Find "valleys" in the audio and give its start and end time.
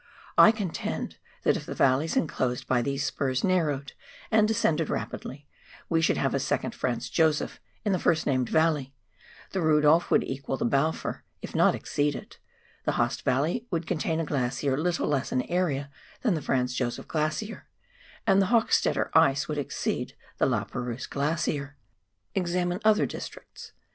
1.75-2.17